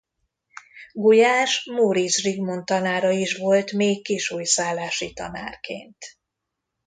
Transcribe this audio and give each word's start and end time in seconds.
Gulyás 0.93 1.63
Móricz 1.65 2.15
Zsigmond 2.21 2.65
tanára 2.65 3.09
is 3.11 3.35
volt 3.35 3.71
még 3.71 4.03
kisújszállási 4.03 5.13
tanárként. 5.13 5.97